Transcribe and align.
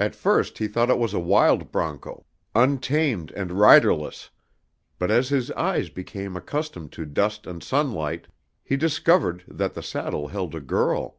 At 0.00 0.16
first 0.16 0.58
he 0.58 0.66
thought 0.66 0.90
it 0.90 0.98
was 0.98 1.14
a 1.14 1.20
wild 1.20 1.70
broncho, 1.70 2.26
untamed 2.56 3.30
and 3.36 3.52
riderless; 3.52 4.30
but 4.98 5.12
as 5.12 5.28
his 5.28 5.52
eyes 5.52 5.90
became 5.90 6.36
accustomed 6.36 6.90
to 6.94 7.06
dust 7.06 7.46
and 7.46 7.62
sunlight, 7.62 8.26
he 8.64 8.76
discovered 8.76 9.44
that 9.46 9.74
the 9.74 9.80
saddle 9.84 10.26
held 10.26 10.56
a 10.56 10.60
girl. 10.60 11.18